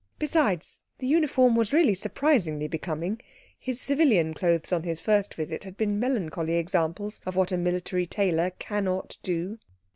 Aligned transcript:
Besides, 0.17 0.81
the 0.97 1.05
uniform 1.05 1.55
was 1.55 1.71
really 1.73 1.93
surprisingly 1.93 2.67
becoming; 2.67 3.21
his 3.59 3.79
civilian 3.79 4.33
clothes 4.33 4.71
on 4.71 4.81
his 4.81 4.99
first 4.99 5.35
visit 5.35 5.63
had 5.63 5.77
been 5.77 5.99
melancholy 5.99 6.55
examples 6.55 7.21
of 7.23 7.35
what 7.35 7.51
a 7.51 7.55
military 7.57 8.07
tailor 8.07 8.49
cannot 8.57 9.19
do. 9.21 9.59